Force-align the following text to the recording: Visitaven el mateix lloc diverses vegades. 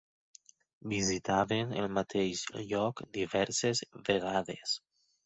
Visitaven 0.93 1.75
el 1.81 1.85
mateix 1.97 2.41
lloc 2.71 3.03
diverses 3.19 3.83
vegades. 4.09 4.75